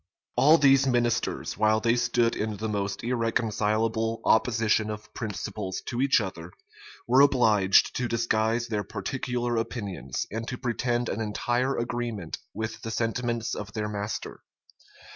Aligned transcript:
All 0.35 0.57
these 0.57 0.87
ministers, 0.87 1.59
while 1.59 1.79
they 1.79 1.95
stood 1.95 2.35
in 2.35 2.57
the 2.57 2.67
most 2.67 3.03
irreconcilable 3.03 4.19
opposition 4.25 4.89
of 4.89 5.13
principles 5.13 5.79
to 5.85 6.01
each 6.01 6.19
other, 6.19 6.53
were 7.07 7.21
obliged 7.21 7.95
to 7.97 8.07
disguise 8.07 8.65
their 8.69 8.83
particular 8.83 9.57
opinions, 9.57 10.25
and 10.31 10.47
to 10.47 10.57
pretend 10.57 11.07
an 11.07 11.21
entire 11.21 11.77
agreement 11.77 12.39
with 12.51 12.81
the 12.81 12.89
sentiments 12.89 13.53
of 13.53 13.73
their 13.73 13.87
master. 13.87 14.41